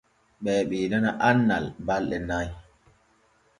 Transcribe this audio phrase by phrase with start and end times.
[0.43, 2.49] Ɓe ɓeydana annal ɓalɗe nay.